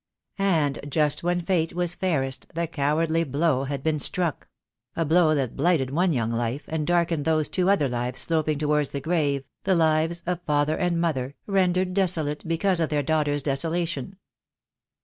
[0.39, 4.47] And, just when fate was fairest the cowardly blow had been struck—
[4.95, 8.89] a blow that blighted one young life, and darkened those two other lives sloping towards
[8.89, 14.17] the grave, the lives of father and mother, rendered desolate because of their daughter's desolation.